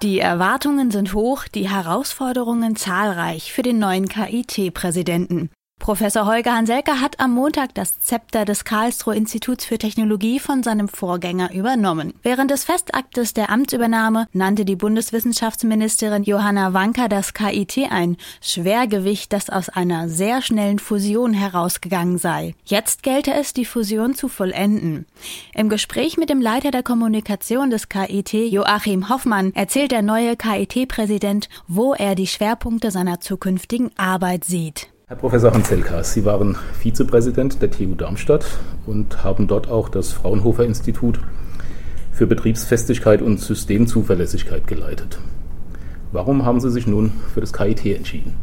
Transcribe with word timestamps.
Die 0.00 0.20
Erwartungen 0.20 0.92
sind 0.92 1.12
hoch, 1.12 1.48
die 1.48 1.68
Herausforderungen 1.68 2.76
zahlreich 2.76 3.52
für 3.52 3.62
den 3.62 3.80
neuen 3.80 4.08
KIT-Präsidenten. 4.08 5.50
Professor 5.88 6.26
Holger 6.26 6.54
Hanselke 6.54 7.00
hat 7.00 7.18
am 7.18 7.32
Montag 7.32 7.74
das 7.74 7.98
Zepter 8.02 8.44
des 8.44 8.66
Karlsruhe 8.66 9.16
Instituts 9.16 9.64
für 9.64 9.78
Technologie 9.78 10.38
von 10.38 10.62
seinem 10.62 10.86
Vorgänger 10.86 11.54
übernommen. 11.54 12.12
Während 12.22 12.50
des 12.50 12.64
Festaktes 12.64 13.32
der 13.32 13.48
Amtsübernahme 13.48 14.28
nannte 14.34 14.66
die 14.66 14.76
Bundeswissenschaftsministerin 14.76 16.24
Johanna 16.24 16.74
Wanka 16.74 17.08
das 17.08 17.32
KIT 17.32 17.90
ein 17.90 18.18
Schwergewicht, 18.42 19.32
das 19.32 19.48
aus 19.48 19.70
einer 19.70 20.10
sehr 20.10 20.42
schnellen 20.42 20.78
Fusion 20.78 21.32
herausgegangen 21.32 22.18
sei. 22.18 22.54
Jetzt 22.66 23.02
gelte 23.02 23.32
es, 23.32 23.54
die 23.54 23.64
Fusion 23.64 24.14
zu 24.14 24.28
vollenden. 24.28 25.06
Im 25.54 25.70
Gespräch 25.70 26.18
mit 26.18 26.28
dem 26.28 26.42
Leiter 26.42 26.70
der 26.70 26.82
Kommunikation 26.82 27.70
des 27.70 27.88
KIT, 27.88 28.34
Joachim 28.34 29.08
Hoffmann, 29.08 29.54
erzählt 29.54 29.92
der 29.92 30.02
neue 30.02 30.36
KIT-Präsident, 30.36 31.48
wo 31.66 31.94
er 31.94 32.14
die 32.14 32.26
Schwerpunkte 32.26 32.90
seiner 32.90 33.20
zukünftigen 33.20 33.90
Arbeit 33.96 34.44
sieht. 34.44 34.90
Herr 35.08 35.16
Professor 35.16 35.54
Hanselka, 35.54 36.04
Sie 36.04 36.26
waren 36.26 36.58
Vizepräsident 36.78 37.62
der 37.62 37.70
TU 37.70 37.94
Darmstadt 37.94 38.44
und 38.84 39.24
haben 39.24 39.46
dort 39.46 39.70
auch 39.70 39.88
das 39.88 40.12
Fraunhofer 40.12 40.66
Institut 40.66 41.18
für 42.12 42.26
Betriebsfestigkeit 42.26 43.22
und 43.22 43.40
Systemzuverlässigkeit 43.40 44.66
geleitet. 44.66 45.18
Warum 46.12 46.44
haben 46.44 46.60
Sie 46.60 46.70
sich 46.70 46.86
nun 46.86 47.12
für 47.32 47.40
das 47.40 47.54
KIT 47.54 47.86
entschieden? 47.86 48.34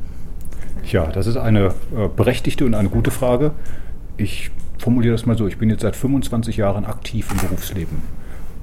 Ja, 0.91 1.05
das 1.05 1.27
ist 1.27 1.37
eine 1.37 1.67
äh, 1.95 2.07
berechtigte 2.15 2.65
und 2.65 2.73
eine 2.73 2.89
gute 2.89 3.11
Frage. 3.11 3.51
Ich 4.17 4.49
formuliere 4.79 5.13
das 5.13 5.27
mal 5.27 5.37
so, 5.37 5.45
ich 5.45 5.59
bin 5.59 5.69
jetzt 5.69 5.81
seit 5.81 5.95
25 5.95 6.57
Jahren 6.57 6.85
aktiv 6.85 7.27
im 7.31 7.47
Berufsleben. 7.47 8.01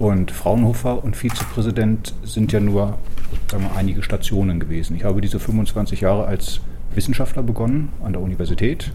Und 0.00 0.32
Fraunhofer 0.32 1.04
und 1.04 1.16
Vizepräsident 1.16 2.16
sind 2.24 2.50
ja 2.50 2.58
nur 2.58 2.98
sagen 3.48 3.62
wir, 3.62 3.76
einige 3.76 4.02
Stationen 4.02 4.58
gewesen. 4.58 4.96
Ich 4.96 5.04
habe 5.04 5.20
diese 5.20 5.38
25 5.38 6.00
Jahre 6.00 6.24
als 6.24 6.62
Wissenschaftler 6.94 7.42
begonnen 7.42 7.90
an 8.02 8.12
der 8.12 8.22
Universität. 8.22 8.92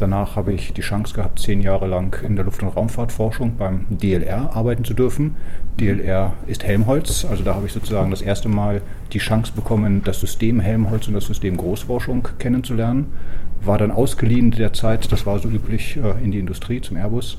Danach 0.00 0.34
habe 0.34 0.54
ich 0.54 0.72
die 0.72 0.80
Chance 0.80 1.14
gehabt, 1.14 1.40
zehn 1.40 1.60
Jahre 1.60 1.86
lang 1.86 2.16
in 2.24 2.34
der 2.34 2.46
Luft- 2.46 2.62
und 2.62 2.70
Raumfahrtforschung 2.70 3.56
beim 3.58 3.84
DLR 3.90 4.56
arbeiten 4.56 4.82
zu 4.82 4.94
dürfen. 4.94 5.36
DLR 5.78 6.32
ist 6.46 6.64
Helmholtz, 6.64 7.26
also 7.26 7.44
da 7.44 7.54
habe 7.54 7.66
ich 7.66 7.72
sozusagen 7.74 8.10
das 8.10 8.22
erste 8.22 8.48
Mal 8.48 8.80
die 9.12 9.18
Chance 9.18 9.52
bekommen, 9.54 10.00
das 10.02 10.18
System 10.18 10.58
Helmholtz 10.58 11.06
und 11.06 11.12
das 11.12 11.26
System 11.26 11.58
Großforschung 11.58 12.26
kennenzulernen. 12.38 13.12
War 13.62 13.76
dann 13.76 13.90
ausgeliehen 13.90 14.52
der 14.52 14.72
Zeit, 14.72 15.12
das 15.12 15.26
war 15.26 15.38
so 15.38 15.50
üblich, 15.50 15.98
äh, 15.98 16.24
in 16.24 16.30
die 16.30 16.38
Industrie 16.38 16.80
zum 16.80 16.96
Airbus. 16.96 17.36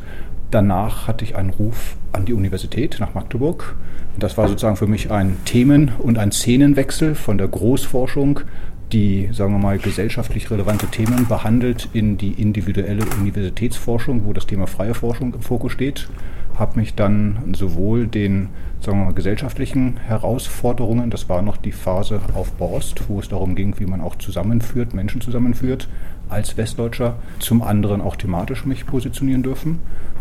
Danach 0.51 1.07
hatte 1.07 1.23
ich 1.23 1.35
einen 1.35 1.49
Ruf 1.49 1.95
an 2.11 2.25
die 2.25 2.33
Universität 2.33 2.97
nach 2.99 3.15
Magdeburg. 3.15 3.75
Das 4.19 4.37
war 4.37 4.47
sozusagen 4.49 4.75
für 4.75 4.85
mich 4.85 5.09
ein 5.09 5.37
Themen- 5.45 5.93
und 5.97 6.17
ein 6.19 6.31
Szenenwechsel 6.31 7.15
von 7.15 7.37
der 7.37 7.47
Großforschung 7.47 8.41
die, 8.91 9.29
sagen 9.31 9.53
wir 9.53 9.59
mal, 9.59 9.77
gesellschaftlich 9.77 10.51
relevante 10.51 10.87
Themen 10.87 11.27
behandelt 11.27 11.89
in 11.93 12.17
die 12.17 12.33
individuelle 12.33 13.05
Universitätsforschung, 13.19 14.25
wo 14.25 14.33
das 14.33 14.47
Thema 14.47 14.67
freie 14.67 14.93
Forschung 14.93 15.33
im 15.33 15.41
Fokus 15.41 15.71
steht. 15.71 16.09
Habe 16.57 16.79
mich 16.79 16.95
dann 16.95 17.53
sowohl 17.53 18.07
den, 18.07 18.49
sagen 18.81 18.99
wir 18.99 19.05
mal, 19.05 19.13
gesellschaftlichen 19.13 19.97
Herausforderungen, 19.97 21.09
das 21.09 21.29
war 21.29 21.41
noch 21.41 21.57
die 21.57 21.71
Phase 21.71 22.19
auf 22.33 22.51
Borst, 22.53 23.03
wo 23.07 23.19
es 23.19 23.29
darum 23.29 23.55
ging, 23.55 23.79
wie 23.79 23.85
man 23.85 24.01
auch 24.01 24.15
zusammenführt, 24.15 24.93
Menschen 24.93 25.21
zusammenführt, 25.21 25.87
als 26.29 26.57
Westdeutscher, 26.57 27.15
zum 27.39 27.61
anderen 27.61 28.01
auch 28.01 28.15
thematisch 28.15 28.65
mich 28.65 28.85
positionieren 28.85 29.43
dürfen. 29.43 29.79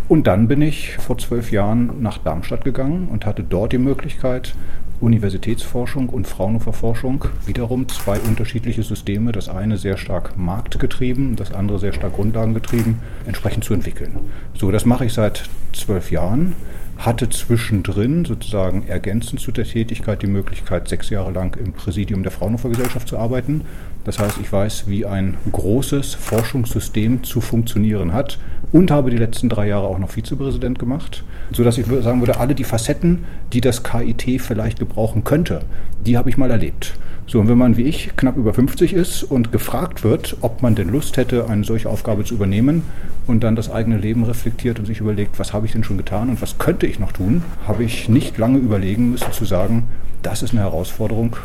Und 0.08 0.26
dann 0.26 0.48
bin 0.48 0.60
ich 0.60 0.96
vor 0.96 1.18
zwölf 1.18 1.52
Jahren 1.52 2.02
nach 2.02 2.18
Darmstadt 2.18 2.64
gegangen 2.64 3.08
und 3.12 3.26
hatte 3.26 3.44
dort 3.44 3.72
die 3.72 3.78
Möglichkeit, 3.78 4.56
Universitätsforschung 5.00 6.08
und 6.08 6.26
Fraunhofer 6.26 6.72
Forschung 6.72 7.24
wiederum 7.46 7.88
zwei 7.88 8.18
unterschiedliche 8.20 8.82
Systeme, 8.82 9.32
das 9.32 9.48
eine 9.48 9.76
sehr 9.76 9.96
stark 9.96 10.36
marktgetrieben, 10.36 11.36
das 11.36 11.52
andere 11.52 11.78
sehr 11.78 11.92
stark 11.92 12.14
grundlagengetrieben, 12.14 13.00
entsprechend 13.26 13.64
zu 13.64 13.74
entwickeln. 13.74 14.18
So, 14.54 14.70
das 14.70 14.84
mache 14.84 15.06
ich 15.06 15.12
seit 15.12 15.48
zwölf 15.72 16.10
Jahren 16.10 16.54
hatte 17.00 17.30
zwischendrin 17.30 18.26
sozusagen 18.26 18.86
ergänzend 18.86 19.40
zu 19.40 19.52
der 19.52 19.64
Tätigkeit 19.64 20.20
die 20.20 20.26
Möglichkeit, 20.26 20.86
sechs 20.86 21.08
Jahre 21.08 21.32
lang 21.32 21.56
im 21.56 21.72
Präsidium 21.72 22.22
der 22.22 22.30
Fraunhofer 22.30 22.68
Gesellschaft 22.68 23.08
zu 23.08 23.18
arbeiten. 23.18 23.62
Das 24.04 24.18
heißt, 24.18 24.36
ich 24.40 24.52
weiß, 24.52 24.86
wie 24.86 25.06
ein 25.06 25.38
großes 25.50 26.14
Forschungssystem 26.14 27.24
zu 27.24 27.40
funktionieren 27.40 28.12
hat 28.12 28.38
und 28.72 28.90
habe 28.90 29.10
die 29.10 29.16
letzten 29.16 29.48
drei 29.48 29.68
Jahre 29.68 29.86
auch 29.86 29.98
noch 29.98 30.10
Vizepräsident 30.10 30.78
gemacht, 30.78 31.24
sodass 31.52 31.78
ich 31.78 31.86
sagen 31.86 32.20
würde, 32.20 32.38
alle 32.38 32.54
die 32.54 32.64
Facetten, 32.64 33.24
die 33.52 33.60
das 33.60 33.82
KIT 33.82 34.40
vielleicht 34.40 34.78
gebrauchen 34.78 35.24
könnte, 35.24 35.60
die 36.06 36.16
habe 36.16 36.30
ich 36.30 36.36
mal 36.36 36.50
erlebt. 36.50 36.94
So, 37.26 37.38
und 37.38 37.48
wenn 37.48 37.58
man 37.58 37.76
wie 37.76 37.84
ich 37.84 38.16
knapp 38.16 38.36
über 38.36 38.52
50 38.52 38.92
ist 38.92 39.22
und 39.22 39.52
gefragt 39.52 40.02
wird, 40.02 40.36
ob 40.40 40.62
man 40.62 40.74
denn 40.74 40.88
Lust 40.88 41.16
hätte, 41.16 41.48
eine 41.48 41.62
solche 41.62 41.88
Aufgabe 41.88 42.24
zu 42.24 42.34
übernehmen 42.34 42.82
und 43.28 43.44
dann 43.44 43.54
das 43.54 43.70
eigene 43.70 43.98
Leben 43.98 44.24
reflektiert 44.24 44.80
und 44.80 44.86
sich 44.86 44.98
überlegt, 44.98 45.38
was 45.38 45.52
habe 45.52 45.66
ich 45.66 45.72
denn 45.72 45.84
schon 45.84 45.96
getan 45.96 46.28
und 46.28 46.42
was 46.42 46.58
könnte 46.58 46.86
ich 46.86 46.98
noch 46.98 47.12
tun, 47.12 47.44
habe 47.68 47.84
ich 47.84 48.08
nicht 48.08 48.36
lange 48.36 48.58
überlegen 48.58 49.12
müssen 49.12 49.30
zu 49.32 49.44
sagen, 49.44 49.86
das 50.22 50.42
ist 50.42 50.52
eine 50.52 50.62
Herausforderung, 50.62 51.36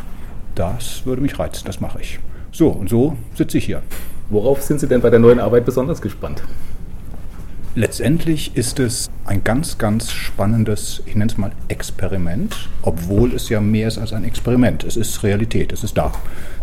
das 0.56 1.06
würde 1.06 1.22
mich 1.22 1.38
reizen, 1.38 1.66
das 1.66 1.80
mache 1.80 2.00
ich. 2.00 2.18
So, 2.50 2.68
und 2.68 2.88
so 2.88 3.16
sitze 3.34 3.58
ich 3.58 3.66
hier. 3.66 3.82
Worauf 4.28 4.62
sind 4.62 4.80
Sie 4.80 4.88
denn 4.88 5.02
bei 5.02 5.10
der 5.10 5.20
neuen 5.20 5.38
Arbeit 5.38 5.64
besonders 5.64 6.02
gespannt? 6.02 6.42
Letztendlich 7.78 8.56
ist 8.56 8.80
es 8.80 9.10
ein 9.26 9.44
ganz, 9.44 9.76
ganz 9.76 10.10
spannendes, 10.10 11.02
ich 11.04 11.14
nenne 11.14 11.30
es 11.30 11.36
mal 11.36 11.52
Experiment, 11.68 12.70
obwohl 12.80 13.34
es 13.34 13.50
ja 13.50 13.60
mehr 13.60 13.88
ist 13.88 13.98
als 13.98 14.14
ein 14.14 14.24
Experiment. 14.24 14.82
Es 14.82 14.96
ist 14.96 15.22
Realität, 15.22 15.74
es 15.74 15.84
ist 15.84 15.98
da. 15.98 16.10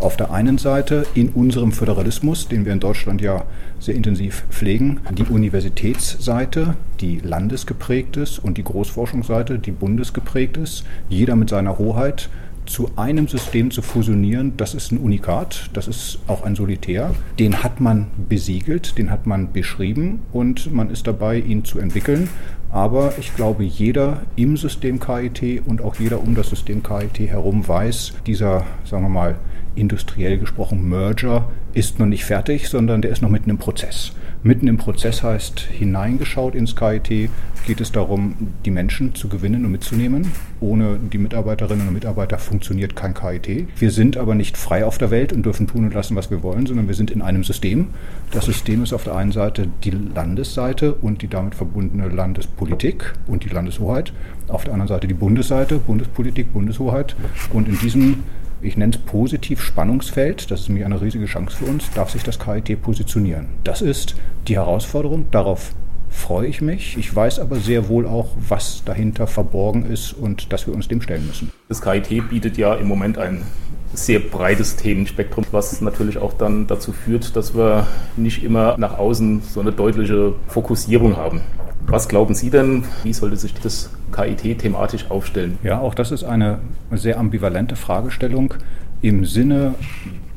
Auf 0.00 0.16
der 0.16 0.32
einen 0.32 0.58
Seite 0.58 1.06
in 1.14 1.28
unserem 1.28 1.70
Föderalismus, 1.70 2.48
den 2.48 2.64
wir 2.64 2.72
in 2.72 2.80
Deutschland 2.80 3.20
ja 3.20 3.44
sehr 3.78 3.94
intensiv 3.94 4.42
pflegen, 4.50 5.02
die 5.16 5.22
Universitätsseite, 5.22 6.74
die 7.00 7.20
landesgeprägt 7.20 8.16
ist 8.16 8.40
und 8.40 8.58
die 8.58 8.64
Großforschungsseite, 8.64 9.60
die 9.60 9.70
bundesgeprägt 9.70 10.56
ist, 10.56 10.84
jeder 11.08 11.36
mit 11.36 11.48
seiner 11.48 11.78
Hoheit 11.78 12.28
zu 12.66 12.90
einem 12.96 13.28
System 13.28 13.70
zu 13.70 13.82
fusionieren, 13.82 14.56
das 14.56 14.74
ist 14.74 14.92
ein 14.92 14.98
Unikat, 14.98 15.70
das 15.72 15.88
ist 15.88 16.18
auch 16.26 16.42
ein 16.42 16.54
Solitär. 16.56 17.14
Den 17.38 17.62
hat 17.62 17.80
man 17.80 18.06
besiegelt, 18.28 18.98
den 18.98 19.10
hat 19.10 19.26
man 19.26 19.52
beschrieben 19.52 20.20
und 20.32 20.72
man 20.72 20.90
ist 20.90 21.06
dabei, 21.06 21.38
ihn 21.38 21.64
zu 21.64 21.78
entwickeln. 21.78 22.28
Aber 22.70 23.14
ich 23.18 23.36
glaube, 23.36 23.62
jeder 23.62 24.22
im 24.34 24.56
System 24.56 24.98
KIT 24.98 25.62
und 25.66 25.80
auch 25.80 25.94
jeder 25.96 26.20
um 26.20 26.34
das 26.34 26.50
System 26.50 26.82
KIT 26.82 27.20
herum 27.20 27.66
weiß, 27.66 28.14
dieser, 28.26 28.64
sagen 28.84 29.04
wir 29.04 29.10
mal, 29.10 29.36
industriell 29.76 30.38
gesprochen 30.38 30.88
Merger 30.88 31.48
ist 31.72 31.98
noch 31.98 32.06
nicht 32.06 32.24
fertig, 32.24 32.68
sondern 32.68 33.02
der 33.02 33.10
ist 33.10 33.22
noch 33.22 33.30
mitten 33.30 33.50
im 33.50 33.58
Prozess. 33.58 34.12
Mitten 34.46 34.68
im 34.68 34.76
Prozess 34.76 35.22
heißt 35.22 35.58
hineingeschaut 35.60 36.54
ins 36.54 36.76
KIT, 36.76 37.30
geht 37.66 37.80
es 37.80 37.92
darum, 37.92 38.34
die 38.66 38.70
Menschen 38.70 39.14
zu 39.14 39.30
gewinnen 39.30 39.64
und 39.64 39.72
mitzunehmen. 39.72 40.30
Ohne 40.60 40.98
die 40.98 41.16
Mitarbeiterinnen 41.16 41.88
und 41.88 41.94
Mitarbeiter 41.94 42.36
funktioniert 42.36 42.94
kein 42.94 43.14
KIT. 43.14 43.68
Wir 43.78 43.90
sind 43.90 44.18
aber 44.18 44.34
nicht 44.34 44.58
frei 44.58 44.84
auf 44.84 44.98
der 44.98 45.10
Welt 45.10 45.32
und 45.32 45.46
dürfen 45.46 45.66
tun 45.66 45.86
und 45.86 45.94
lassen, 45.94 46.14
was 46.14 46.30
wir 46.30 46.42
wollen, 46.42 46.66
sondern 46.66 46.88
wir 46.88 46.94
sind 46.94 47.10
in 47.10 47.22
einem 47.22 47.42
System. 47.42 47.86
Das 48.32 48.44
System 48.44 48.82
ist 48.82 48.92
auf 48.92 49.04
der 49.04 49.16
einen 49.16 49.32
Seite 49.32 49.66
die 49.82 49.92
Landesseite 49.92 50.92
und 50.92 51.22
die 51.22 51.28
damit 51.28 51.54
verbundene 51.54 52.08
Landespolitik 52.08 53.14
und 53.26 53.44
die 53.44 53.48
Landeshoheit. 53.48 54.12
Auf 54.48 54.64
der 54.64 54.74
anderen 54.74 54.88
Seite 54.88 55.08
die 55.08 55.14
Bundesseite, 55.14 55.78
Bundespolitik, 55.78 56.52
Bundeshoheit. 56.52 57.16
Und 57.54 57.66
in 57.66 57.78
diesem 57.78 58.24
ich 58.64 58.76
nenne 58.76 58.94
es 58.94 58.98
positiv 58.98 59.60
Spannungsfeld, 59.62 60.50
das 60.50 60.62
ist 60.62 60.68
nämlich 60.68 60.86
eine 60.86 61.00
riesige 61.00 61.26
Chance 61.26 61.56
für 61.56 61.66
uns, 61.66 61.90
darf 61.94 62.10
sich 62.10 62.22
das 62.22 62.38
KIT 62.38 62.80
positionieren. 62.82 63.48
Das 63.62 63.82
ist 63.82 64.16
die 64.48 64.56
Herausforderung, 64.56 65.26
darauf 65.30 65.72
freue 66.08 66.46
ich 66.46 66.62
mich. 66.62 66.96
Ich 66.96 67.14
weiß 67.14 67.40
aber 67.40 67.56
sehr 67.56 67.88
wohl 67.88 68.06
auch, 68.06 68.28
was 68.36 68.82
dahinter 68.84 69.26
verborgen 69.26 69.84
ist 69.84 70.12
und 70.12 70.52
dass 70.52 70.66
wir 70.66 70.74
uns 70.74 70.88
dem 70.88 71.02
stellen 71.02 71.26
müssen. 71.26 71.52
Das 71.68 71.82
KIT 71.82 72.30
bietet 72.30 72.56
ja 72.56 72.74
im 72.74 72.88
Moment 72.88 73.18
ein 73.18 73.42
sehr 73.92 74.18
breites 74.18 74.76
Themenspektrum, 74.76 75.44
was 75.52 75.80
natürlich 75.80 76.18
auch 76.18 76.32
dann 76.32 76.66
dazu 76.66 76.92
führt, 76.92 77.36
dass 77.36 77.54
wir 77.54 77.86
nicht 78.16 78.42
immer 78.42 78.76
nach 78.78 78.98
außen 78.98 79.42
so 79.42 79.60
eine 79.60 79.72
deutliche 79.72 80.34
Fokussierung 80.48 81.16
haben. 81.16 81.42
Was 81.86 82.08
glauben 82.08 82.34
Sie 82.34 82.50
denn, 82.50 82.84
wie 83.02 83.12
sollte 83.12 83.36
sich 83.36 83.54
das 83.54 83.90
KIT 84.12 84.58
thematisch 84.58 85.10
aufstellen? 85.10 85.58
Ja, 85.62 85.80
auch 85.80 85.94
das 85.94 86.10
ist 86.10 86.24
eine 86.24 86.58
sehr 86.92 87.18
ambivalente 87.18 87.76
Fragestellung 87.76 88.54
im 89.02 89.24
Sinne 89.24 89.74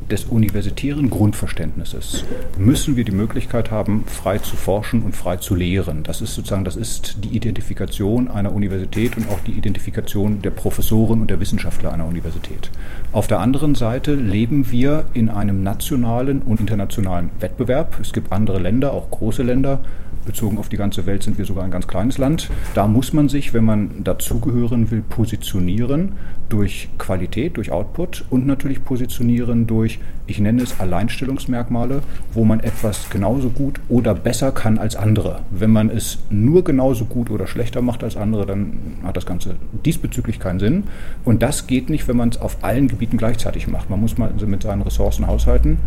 des 0.09 0.25
universitären 0.25 1.09
Grundverständnisses 1.09 2.23
müssen 2.57 2.95
wir 2.95 3.03
die 3.03 3.11
Möglichkeit 3.11 3.71
haben, 3.71 4.05
frei 4.05 4.37
zu 4.37 4.55
forschen 4.55 5.01
und 5.01 5.15
frei 5.15 5.37
zu 5.37 5.53
lehren. 5.53 6.03
Das 6.03 6.21
ist 6.21 6.33
sozusagen, 6.33 6.63
das 6.63 6.75
ist 6.75 7.17
die 7.23 7.35
Identifikation 7.35 8.29
einer 8.29 8.53
Universität 8.53 9.17
und 9.17 9.29
auch 9.29 9.39
die 9.45 9.51
Identifikation 9.51 10.41
der 10.41 10.51
Professoren 10.51 11.21
und 11.21 11.29
der 11.29 11.39
Wissenschaftler 11.39 11.91
einer 11.91 12.05
Universität. 12.07 12.71
Auf 13.11 13.27
der 13.27 13.39
anderen 13.39 13.75
Seite 13.75 14.15
leben 14.15 14.71
wir 14.71 15.05
in 15.13 15.29
einem 15.29 15.61
nationalen 15.61 16.41
und 16.41 16.59
internationalen 16.59 17.29
Wettbewerb. 17.39 17.97
Es 18.01 18.13
gibt 18.13 18.31
andere 18.31 18.59
Länder, 18.59 18.93
auch 18.93 19.11
große 19.11 19.43
Länder, 19.43 19.79
Bezogen 20.27 20.59
auf 20.59 20.69
die 20.69 20.77
ganze 20.77 21.07
Welt 21.07 21.23
sind 21.23 21.39
wir 21.39 21.45
sogar 21.45 21.63
ein 21.63 21.71
ganz 21.71 21.87
kleines 21.87 22.19
Land. 22.19 22.51
Da 22.75 22.87
muss 22.87 23.13
man 23.13 23.29
sich, 23.29 23.53
wenn 23.53 23.65
man 23.65 24.03
dazugehören 24.03 24.91
will, 24.91 25.01
positionieren 25.01 26.11
durch 26.49 26.89
Qualität, 26.97 27.57
durch 27.57 27.71
Output 27.71 28.25
und 28.29 28.45
natürlich 28.45 28.83
positionieren 28.83 29.65
durch, 29.65 29.99
ich 30.27 30.39
nenne 30.39 30.61
es 30.61 30.79
Alleinstellungsmerkmale, 30.79 32.01
wo 32.33 32.43
man 32.43 32.59
etwas 32.59 33.09
genauso 33.09 33.49
gut 33.49 33.79
oder 33.89 34.13
besser 34.13 34.51
kann 34.51 34.77
als 34.77 34.95
andere. 34.95 35.39
Wenn 35.49 35.71
man 35.71 35.89
es 35.89 36.19
nur 36.29 36.63
genauso 36.63 37.05
gut 37.05 37.29
oder 37.29 37.47
schlechter 37.47 37.81
macht 37.81 38.03
als 38.03 38.17
andere, 38.17 38.45
dann 38.45 38.73
hat 39.03 39.17
das 39.17 39.25
Ganze 39.25 39.55
diesbezüglich 39.85 40.39
keinen 40.39 40.59
Sinn. 40.59 40.83
Und 41.23 41.41
das 41.41 41.67
geht 41.67 41.89
nicht, 41.89 42.07
wenn 42.07 42.17
man 42.17 42.29
es 42.29 42.39
auf 42.39 42.63
allen 42.63 42.87
Gebieten 42.87 43.17
gleichzeitig 43.17 43.67
macht. 43.67 43.89
Man 43.89 44.01
muss 44.01 44.17
mal 44.17 44.31
mit 44.45 44.63
seinen 44.63 44.81
Ressourcen 44.81 45.27
haushalten. 45.27 45.79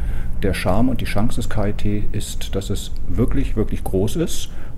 Der 0.43 0.55
Charme 0.55 0.89
und 0.89 1.03
die 1.03 1.07
Chance 1.07 1.37
des 1.37 1.51
KIT 1.51 2.05
ist, 2.13 2.55
dass 2.55 2.71
es 2.71 2.93
wirklich, 3.09 3.57
wirklich 3.57 3.85
groß 3.85 4.17
ist 4.17 4.30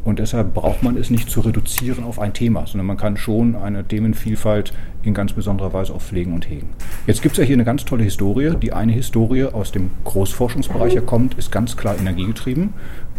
und 0.04 0.18
deshalb 0.18 0.52
braucht 0.52 0.82
man 0.82 0.96
es 0.96 1.10
nicht 1.10 1.30
zu 1.30 1.40
reduzieren 1.40 2.02
auf 2.04 2.18
ein 2.18 2.32
Thema, 2.32 2.66
sondern 2.66 2.86
man 2.86 2.96
kann 2.96 3.16
schon 3.16 3.54
eine 3.54 3.84
Themenvielfalt 3.86 4.72
in 5.04 5.14
ganz 5.14 5.32
besonderer 5.32 5.72
Weise 5.72 5.94
auch 5.94 6.00
pflegen 6.00 6.32
und 6.34 6.48
hegen. 6.48 6.70
Jetzt 7.06 7.22
gibt 7.22 7.34
es 7.34 7.38
ja 7.38 7.44
hier 7.44 7.54
eine 7.54 7.64
ganz 7.64 7.84
tolle 7.84 8.02
Historie. 8.02 8.54
Die 8.60 8.72
eine 8.72 8.92
Historie 8.92 9.44
aus 9.44 9.70
dem 9.70 9.90
Großforschungsbereich 10.04 11.04
kommt, 11.06 11.34
ist 11.34 11.52
ganz 11.52 11.76
klar 11.76 11.96
energiegetrieben 11.98 12.72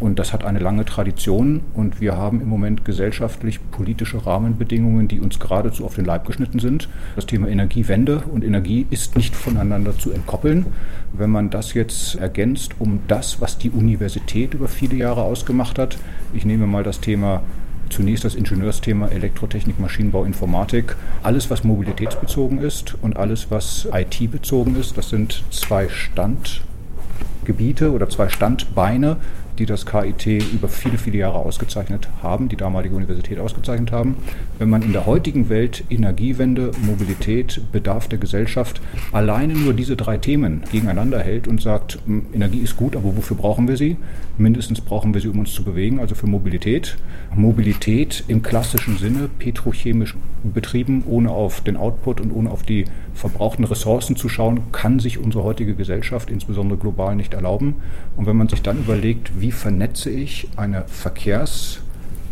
und 0.03 0.19
das 0.19 0.33
hat 0.33 0.44
eine 0.44 0.59
lange 0.59 0.83
Tradition 0.83 1.61
und 1.73 2.01
wir 2.01 2.17
haben 2.17 2.41
im 2.41 2.50
Moment 2.50 2.83
gesellschaftlich 2.83 3.61
politische 3.71 4.25
Rahmenbedingungen, 4.25 5.07
die 5.07 5.21
uns 5.21 5.39
geradezu 5.39 5.85
auf 5.85 5.95
den 5.95 6.03
Leib 6.03 6.27
geschnitten 6.27 6.59
sind. 6.59 6.89
Das 7.15 7.25
Thema 7.25 7.47
Energiewende 7.47 8.21
und 8.29 8.44
Energie 8.44 8.85
ist 8.89 9.15
nicht 9.15 9.33
voneinander 9.33 9.97
zu 9.97 10.11
entkoppeln. 10.11 10.65
Wenn 11.13 11.29
man 11.29 11.50
das 11.50 11.73
jetzt 11.73 12.15
ergänzt 12.15 12.73
um 12.79 13.00
das, 13.07 13.39
was 13.39 13.57
die 13.57 13.69
Universität 13.69 14.53
über 14.53 14.67
viele 14.67 14.97
Jahre 14.97 15.23
ausgemacht 15.23 15.79
hat, 15.79 15.97
ich 16.33 16.44
nehme 16.44 16.67
mal 16.67 16.83
das 16.83 17.00
Thema 17.00 17.41
zunächst 17.89 18.25
das 18.25 18.35
Ingenieursthema 18.35 19.07
Elektrotechnik, 19.07 19.79
Maschinenbau, 19.79 20.25
Informatik. 20.25 20.97
Alles, 21.21 21.50
was 21.50 21.63
mobilitätsbezogen 21.63 22.57
ist 22.57 22.95
und 23.01 23.15
alles, 23.15 23.51
was 23.51 23.88
IT-bezogen 23.94 24.75
ist, 24.75 24.97
das 24.97 25.07
sind 25.07 25.45
zwei 25.50 25.88
Standgebiete 25.88 27.94
oder 27.94 28.09
zwei 28.09 28.27
Standbeine, 28.27 29.15
die 29.59 29.65
das 29.65 29.85
KIT 29.85 30.25
über 30.53 30.67
viele, 30.67 30.97
viele 30.97 31.17
Jahre 31.17 31.39
ausgezeichnet 31.39 32.09
haben, 32.21 32.50
die 32.50 32.55
damalige 32.55 32.95
Universität 32.95 33.39
ausgezeichnet 33.39 33.91
haben. 33.91 34.17
Wenn 34.59 34.69
man 34.69 34.81
in 34.81 34.94
der 34.94 35.05
heutigen 35.05 35.50
Welt 35.50 35.83
Energiewende, 35.89 36.71
Mobilität, 36.81 37.61
Bedarf 37.71 38.07
der 38.07 38.19
Gesellschaft 38.19 38.81
alleine 39.11 39.53
nur 39.53 39.73
diese 39.73 39.95
drei 39.95 40.17
Themen 40.17 40.63
gegeneinander 40.71 41.19
hält 41.19 41.47
und 41.47 41.61
sagt, 41.61 42.00
Energie 42.33 42.59
ist 42.59 42.77
gut, 42.77 42.95
aber 42.95 43.15
wofür 43.15 43.38
brauchen 43.38 43.67
wir 43.67 43.77
sie? 43.77 43.97
Mindestens 44.38 44.81
brauchen 44.81 45.13
wir 45.13 45.21
sie, 45.21 45.27
um 45.27 45.39
uns 45.39 45.53
zu 45.53 45.63
bewegen, 45.63 46.00
also 46.00 46.15
für 46.15 46.27
Mobilität. 46.27 46.97
Mobilität 47.35 48.23
im 48.27 48.41
klassischen 48.41 48.97
Sinne, 48.97 49.29
petrochemisch 49.39 50.15
betrieben, 50.44 51.03
ohne 51.05 51.31
auf 51.31 51.61
den 51.61 51.77
Output 51.77 52.21
und 52.21 52.31
ohne 52.31 52.51
auf 52.51 52.63
die 52.63 52.85
verbrauchten 53.13 53.65
Ressourcen 53.65 54.15
zu 54.15 54.30
schauen, 54.30 54.71
kann 54.71 55.00
sich 55.00 55.18
unsere 55.18 55.44
heutige 55.44 55.75
Gesellschaft, 55.75 56.30
insbesondere 56.30 56.77
global, 56.77 57.15
nicht 57.15 57.33
erlauben. 57.33 57.75
Und 58.18 58.25
wenn 58.25 58.36
man 58.36 58.50
sich 58.50 58.62
dann 58.62 58.80
überlegt, 58.80 59.39
wie 59.39 59.51
vernetze 59.51 60.10
ich 60.10 60.48
eine 60.56 60.83
Verkehrs, 60.88 61.80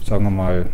sagen 0.05 0.23
wir 0.23 0.31
mal, 0.31 0.65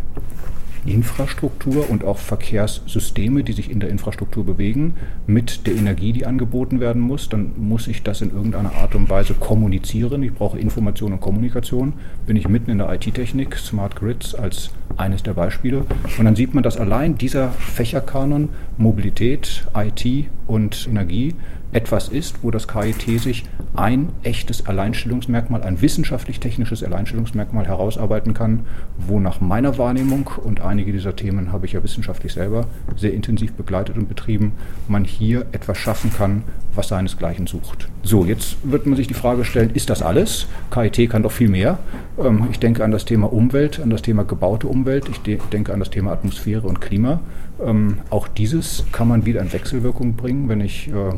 Infrastruktur 0.88 1.90
und 1.90 2.04
auch 2.04 2.18
Verkehrssysteme, 2.18 3.44
die 3.44 3.54
sich 3.54 3.70
in 3.70 3.80
der 3.80 3.90
Infrastruktur 3.90 4.46
bewegen, 4.46 4.96
mit 5.26 5.68
der 5.68 5.76
Energie, 5.76 6.14
die 6.14 6.26
angeboten 6.26 6.80
werden 6.80 7.02
muss. 7.02 7.30
Dann 7.30 7.52
muss 7.58 7.88
ich 7.88 8.04
das 8.04 8.22
in 8.22 8.32
irgendeiner 8.32 8.74
Art 8.74 8.96
und 8.96 9.10
Weise 9.10 9.34
kommunizieren. 9.34 10.24
Ich 10.24 10.34
brauche 10.34 10.60
Information 10.60 11.14
und 11.14 11.22
Kommunikation. 11.22 11.94
Bin 12.26 12.36
ich 12.36 12.48
mitten 12.48 12.72
in 12.72 12.78
der 12.78 12.92
IT-Technik, 12.94 13.56
Smart 13.58 13.96
Grids 13.96 14.36
als 14.36 14.72
eines 14.98 15.24
der 15.24 15.34
Beispiele. 15.34 15.86
Und 16.18 16.26
dann 16.26 16.36
sieht 16.36 16.54
man, 16.54 16.64
dass 16.64 16.78
allein 16.78 17.18
dieser 17.18 17.50
Fächerkanon 17.50 18.50
Mobilität, 18.78 19.66
IT 19.76 20.26
und 20.48 20.88
Energie 20.90 21.36
etwas 21.78 22.08
ist, 22.10 22.38
wo 22.42 22.50
das 22.50 22.68
KIT 22.68 23.22
sich 23.22 23.44
ein 23.76 24.10
echtes 24.24 24.66
Alleinstellungsmerkmal, 24.66 25.62
ein 25.62 25.80
wissenschaftlich-technisches 25.80 26.84
Alleinstellungsmerkmal 26.84 27.68
herausarbeiten 27.68 28.34
kann, 28.34 28.62
wo 28.98 29.20
nach 29.20 29.42
meiner 29.42 29.78
Wahrnehmung, 29.78 30.32
und 30.44 30.60
einige 30.60 30.92
dieser 30.92 31.16
Themen 31.16 31.52
habe 31.52 31.68
ich 31.68 31.74
ja 31.74 31.84
wissenschaftlich 31.84 32.34
selber 32.34 32.66
sehr 32.96 33.14
intensiv 33.14 33.54
begleitet 33.54 33.96
und 33.96 34.10
betrieben, 34.10 34.54
man 34.88 35.04
hier 35.04 35.46
etwas 35.52 35.78
schaffen 35.78 36.12
kann, 36.12 36.42
was 36.74 36.88
seinesgleichen 36.88 37.46
sucht. 37.46 37.88
So, 38.02 38.26
jetzt 38.26 38.58
wird 38.64 38.88
man 38.88 38.96
sich 38.96 39.08
die 39.08 39.14
Frage 39.14 39.46
stellen, 39.46 39.70
ist 39.76 39.92
das 39.92 40.02
alles? 40.02 40.48
KIT 40.72 41.12
kann 41.12 41.22
doch 41.22 41.32
viel 41.32 41.50
mehr. 41.50 41.78
Ähm, 42.18 42.48
ich 42.52 42.58
denke 42.58 42.84
an 42.84 42.90
das 42.90 43.06
Thema 43.06 43.32
Umwelt, 43.32 43.80
an 43.80 43.92
das 43.92 44.02
Thema 44.02 44.24
gebaute 44.24 44.68
Umwelt, 44.68 45.10
ich 45.10 45.22
denke 45.50 45.74
an 45.74 45.80
das 45.80 45.92
Thema 45.92 46.12
Atmosphäre 46.12 46.68
und 46.68 46.82
Klima. 46.82 47.20
Ähm, 47.64 48.00
auch 48.10 48.28
dieses 48.28 48.86
kann 48.92 49.08
man 49.08 49.26
wieder 49.26 49.42
in 49.42 49.52
Wechselwirkung 49.52 50.14
bringen, 50.16 50.48
wenn 50.50 50.62
ich 50.62 50.90
äh, 50.90 51.14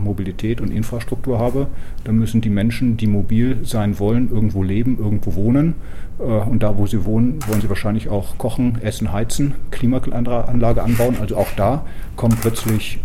Mobilität 0.50 0.62
und 0.62 0.72
Infrastruktur 0.76 1.40
habe. 1.40 1.68
Dann 2.04 2.18
müssen 2.18 2.42
die 2.42 2.50
Menschen, 2.50 2.98
die 2.98 3.08
mobil 3.08 3.60
sein 3.64 4.00
wollen, 4.00 4.30
irgendwo 4.30 4.64
leben, 4.64 4.98
irgendwo 5.00 5.36
wohnen. 5.36 5.76
Äh, 6.20 6.24
und 6.24 6.64
da, 6.64 6.78
wo 6.78 6.88
sie 6.88 7.06
wohnen, 7.06 7.40
wollen 7.48 7.62
sie 7.62 7.70
wahrscheinlich 7.70 8.10
auch 8.10 8.38
kochen, 8.38 8.80
essen, 8.82 9.12
heizen, 9.12 9.54
Klimaanlage 9.72 10.84
anbauen. 10.84 11.18
Also 11.20 11.38
auch 11.38 11.52
da 11.56 11.86
kommen 12.16 12.38
plötzlich 12.40 13.00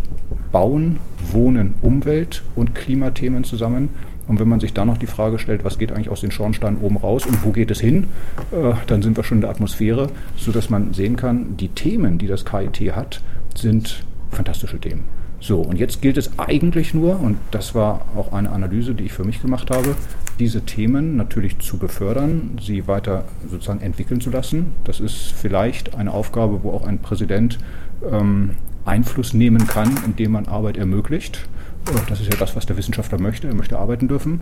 Bauen, 0.53 0.99
Wohnen, 1.33 1.75
Umwelt 1.83 2.43
und 2.55 2.75
Klimathemen 2.75 3.45
zusammen. 3.45 3.91
Und 4.27 4.41
wenn 4.41 4.49
man 4.49 4.61
sich 4.61 4.73
da 4.73 4.87
noch 4.87 4.97
die 4.97 5.07
Frage 5.07 5.39
stellt, 5.39 5.65
was 5.65 5.79
geht 5.79 5.93
eigentlich 5.93 6.09
aus 6.09 6.23
den 6.23 6.31
Schornsteinen 6.31 6.79
oben 6.81 6.97
raus 6.97 7.27
und 7.27 7.45
wo 7.45 7.51
geht 7.51 7.71
es 7.71 7.81
hin, 7.81 8.07
äh, 8.53 8.73
dann 8.87 9.03
sind 9.03 9.17
wir 9.19 9.25
schon 9.25 9.39
in 9.39 9.43
der 9.43 9.51
Atmosphäre, 9.51 10.09
sodass 10.39 10.71
man 10.71 10.95
sehen 10.95 11.17
kann, 11.17 11.59
die 11.59 11.69
Themen, 11.69 12.17
die 12.17 12.27
das 12.27 12.47
KIT 12.47 12.97
hat, 12.97 13.21
sind 13.55 14.03
fantastische 14.31 14.79
Themen. 14.79 15.05
So, 15.45 15.61
und 15.61 15.79
jetzt 15.79 16.01
gilt 16.01 16.17
es 16.17 16.39
eigentlich 16.39 16.95
nur, 16.95 17.21
und 17.21 17.37
das 17.51 17.75
war 17.75 18.07
auch 18.17 18.33
eine 18.33 18.49
Analyse, 18.49 18.95
die 18.95 19.05
ich 19.05 19.13
für 19.13 19.25
mich 19.25 19.43
gemacht 19.43 19.71
habe, 19.71 19.95
diese 20.39 20.63
Themen 20.63 21.19
natürlich 21.19 21.59
zu 21.59 21.77
befördern, 21.77 22.57
sie 22.63 22.89
weiter 22.89 23.27
sozusagen 23.51 23.83
entwickeln 23.83 24.23
zu 24.23 24.31
lassen. 24.31 24.73
Das 24.85 25.01
ist 25.01 25.35
vielleicht 25.37 25.97
eine 25.97 26.13
Aufgabe, 26.13 26.63
wo 26.63 26.71
auch 26.71 26.87
ein 26.87 26.99
Präsident 26.99 27.59
ähm, 28.11 28.53
Einfluss 28.87 29.35
nehmen 29.35 29.67
kann, 29.67 29.91
indem 30.07 30.33
man 30.33 30.47
Arbeit 30.47 30.79
ermöglicht. 30.79 31.47
Das 32.09 32.23
ist 32.23 32.33
ja 32.33 32.39
das, 32.39 32.57
was 32.57 32.65
der 32.65 32.79
Wissenschaftler 32.79 33.21
möchte. 33.21 33.47
Er 33.47 33.55
möchte 33.55 33.79
arbeiten 33.79 34.09
dürfen, 34.09 34.41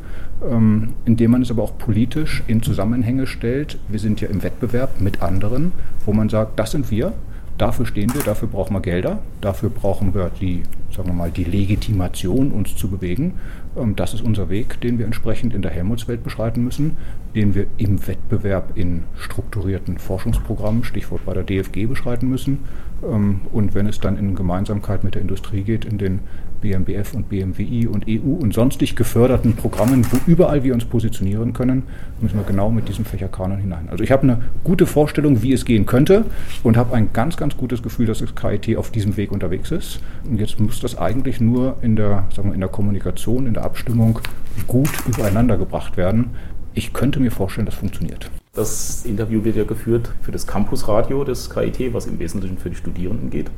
ähm, 0.48 0.90
indem 1.04 1.32
man 1.32 1.42
es 1.42 1.50
aber 1.50 1.64
auch 1.64 1.78
politisch 1.78 2.44
in 2.46 2.62
Zusammenhänge 2.62 3.26
stellt. 3.26 3.76
Wir 3.88 3.98
sind 3.98 4.20
ja 4.20 4.28
im 4.28 4.44
Wettbewerb 4.44 5.00
mit 5.00 5.20
anderen, 5.20 5.72
wo 6.06 6.12
man 6.12 6.28
sagt, 6.28 6.60
das 6.60 6.70
sind 6.70 6.92
wir, 6.92 7.12
dafür 7.58 7.86
stehen 7.86 8.12
wir, 8.14 8.22
dafür 8.22 8.48
brauchen 8.48 8.74
wir 8.74 8.80
Gelder, 8.80 9.20
dafür 9.40 9.70
brauchen 9.70 10.14
wir 10.14 10.30
die, 10.40 10.62
sagen 10.90 11.08
wir 11.08 11.14
mal, 11.14 11.30
die 11.30 11.44
Legitimation, 11.44 12.50
uns 12.50 12.76
zu 12.76 12.88
bewegen. 12.88 13.34
Ähm, 13.76 13.96
das 13.96 14.14
ist 14.14 14.22
unser 14.22 14.48
Weg, 14.48 14.80
den 14.80 14.98
wir 14.98 15.06
entsprechend 15.06 15.54
in 15.54 15.62
der 15.62 15.70
Helmutswelt 15.70 16.24
beschreiten 16.24 16.64
müssen, 16.64 16.96
den 17.34 17.54
wir 17.54 17.66
im 17.78 18.06
Wettbewerb 18.06 18.76
in 18.76 19.04
strukturierten 19.16 19.98
Forschungsprogrammen, 19.98 20.84
Stichwort 20.84 21.24
bei 21.24 21.34
der 21.34 21.44
DFG, 21.44 21.86
beschreiten 21.86 22.28
müssen. 22.28 22.60
Ähm, 23.02 23.42
und 23.52 23.74
wenn 23.74 23.86
es 23.86 24.00
dann 24.00 24.16
in 24.18 24.34
Gemeinsamkeit 24.34 25.04
mit 25.04 25.14
der 25.14 25.22
Industrie 25.22 25.62
geht, 25.62 25.84
in 25.84 25.98
den 25.98 26.20
BMBF 26.60 27.12
und 27.14 27.28
BMWI 27.28 27.88
und 27.88 28.06
EU 28.08 28.34
und 28.40 28.54
sonstig 28.54 28.96
geförderten 28.96 29.54
Programmen, 29.54 30.06
wo 30.10 30.18
überall 30.30 30.62
wir 30.62 30.72
uns 30.72 30.84
positionieren 30.84 31.52
können, 31.52 31.82
müssen 32.20 32.36
wir 32.36 32.44
genau 32.44 32.70
mit 32.70 32.88
diesem 32.88 33.04
Fächerkanon 33.04 33.58
hinein. 33.58 33.88
Also 33.90 34.04
ich 34.04 34.12
habe 34.12 34.22
eine 34.22 34.42
gute 34.64 34.86
Vorstellung, 34.86 35.42
wie 35.42 35.52
es 35.52 35.64
gehen 35.64 35.84
könnte 35.84 36.24
und 36.62 36.76
habe 36.76 36.94
ein 36.94 37.12
ganz, 37.12 37.36
ganz 37.36 37.56
gutes 37.56 37.82
Gefühl, 37.82 38.06
dass 38.06 38.20
das 38.20 38.34
KIT 38.34 38.76
auf 38.76 38.90
diesem 38.90 39.16
Weg 39.16 39.32
unterwegs 39.32 39.70
ist. 39.72 40.00
Und 40.28 40.38
jetzt 40.38 40.60
muss 40.60 40.80
das 40.80 40.96
eigentlich 40.96 41.40
nur 41.40 41.76
in 41.82 41.96
der, 41.96 42.24
sagen 42.34 42.50
wir, 42.50 42.54
in 42.54 42.60
der 42.60 42.70
Kommunikation, 42.70 43.46
in 43.46 43.54
der 43.54 43.64
Abstimmung 43.64 44.20
gut 44.68 44.90
übereinander 45.06 45.58
gebracht 45.58 45.96
werden. 45.96 46.30
Ich 46.74 46.92
könnte 46.92 47.20
mir 47.20 47.30
vorstellen, 47.30 47.66
das 47.66 47.74
funktioniert. 47.74 48.30
Das 48.54 49.06
Interview 49.06 49.42
wird 49.44 49.56
ja 49.56 49.64
geführt 49.64 50.12
für 50.20 50.30
das 50.30 50.46
Campusradio 50.46 51.24
des 51.24 51.48
KIT, 51.48 51.94
was 51.94 52.04
im 52.04 52.18
Wesentlichen 52.18 52.58
für 52.58 52.68
die 52.68 52.76
Studierenden 52.76 53.30
geht. 53.30 53.50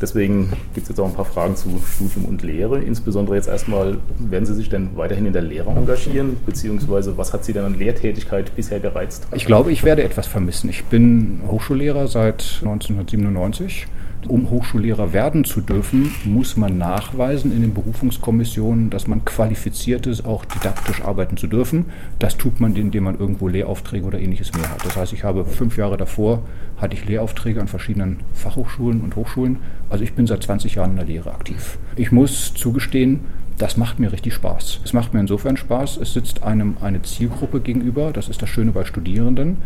Deswegen 0.00 0.50
gibt 0.72 0.84
es 0.84 0.88
jetzt 0.88 0.98
auch 0.98 1.08
ein 1.08 1.12
paar 1.12 1.26
Fragen 1.26 1.56
zu 1.56 1.68
Studium 1.86 2.24
und 2.24 2.42
Lehre. 2.42 2.82
Insbesondere 2.82 3.36
jetzt 3.36 3.48
erstmal, 3.48 3.98
werden 4.18 4.46
Sie 4.46 4.54
sich 4.54 4.70
denn 4.70 4.96
weiterhin 4.96 5.26
in 5.26 5.34
der 5.34 5.42
Lehre 5.42 5.68
engagieren? 5.68 6.38
Beziehungsweise 6.46 7.18
was 7.18 7.34
hat 7.34 7.44
Sie 7.44 7.52
denn 7.52 7.66
an 7.66 7.78
Lehrtätigkeit 7.78 8.56
bisher 8.56 8.80
gereizt? 8.80 9.28
Ich 9.34 9.44
glaube, 9.44 9.70
ich 9.70 9.84
werde 9.84 10.02
etwas 10.04 10.26
vermissen. 10.26 10.70
Ich 10.70 10.84
bin 10.84 11.42
Hochschullehrer 11.46 12.08
seit 12.08 12.60
1997 12.62 13.86
um 14.28 14.50
Hochschullehrer 14.50 15.12
werden 15.12 15.44
zu 15.44 15.60
dürfen, 15.60 16.12
muss 16.24 16.56
man 16.56 16.78
nachweisen 16.78 17.52
in 17.52 17.62
den 17.62 17.74
Berufungskommissionen, 17.74 18.90
dass 18.90 19.06
man 19.06 19.24
qualifiziert 19.24 20.06
ist, 20.06 20.24
auch 20.24 20.44
didaktisch 20.44 21.02
arbeiten 21.02 21.36
zu 21.36 21.46
dürfen. 21.46 21.86
Das 22.18 22.36
tut 22.36 22.60
man, 22.60 22.76
indem 22.76 23.04
man 23.04 23.18
irgendwo 23.18 23.48
Lehraufträge 23.48 24.04
oder 24.04 24.20
ähnliches 24.20 24.52
mehr 24.52 24.70
hat. 24.70 24.84
Das 24.84 24.96
heißt, 24.96 25.12
ich 25.12 25.24
habe 25.24 25.44
fünf 25.44 25.76
Jahre 25.76 25.96
davor, 25.96 26.42
hatte 26.76 26.94
ich 26.94 27.04
Lehraufträge 27.04 27.60
an 27.60 27.68
verschiedenen 27.68 28.20
Fachhochschulen 28.34 29.00
und 29.00 29.16
Hochschulen. 29.16 29.58
Also 29.90 30.04
ich 30.04 30.14
bin 30.14 30.26
seit 30.26 30.42
20 30.42 30.74
Jahren 30.74 30.90
in 30.90 30.96
der 30.96 31.06
Lehre 31.06 31.32
aktiv. 31.32 31.78
Ich 31.96 32.12
muss 32.12 32.54
zugestehen, 32.54 33.20
das 33.58 33.78
macht 33.78 33.98
mir 33.98 34.12
richtig 34.12 34.34
Spaß. 34.34 34.80
Es 34.84 34.92
macht 34.92 35.14
mir 35.14 35.20
insofern 35.20 35.56
Spaß, 35.56 35.96
es 35.96 36.12
sitzt 36.12 36.42
einem 36.42 36.76
eine 36.82 37.00
Zielgruppe 37.02 37.60
gegenüber, 37.60 38.12
das 38.12 38.28
ist 38.28 38.42
das 38.42 38.50
Schöne 38.50 38.72
bei 38.72 38.84
Studierenden, 38.84 39.56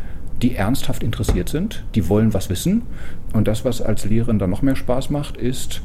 die 0.42 0.56
ernsthaft 0.56 1.02
interessiert 1.02 1.48
sind, 1.48 1.84
die 1.94 2.08
wollen 2.08 2.34
was 2.34 2.50
wissen. 2.50 2.82
Und 3.32 3.46
das, 3.48 3.64
was 3.64 3.80
als 3.82 4.04
Lehrender 4.04 4.46
noch 4.46 4.62
mehr 4.62 4.76
Spaß 4.76 5.10
macht, 5.10 5.36
ist, 5.36 5.82